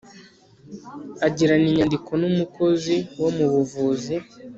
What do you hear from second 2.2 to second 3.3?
n umukozi wo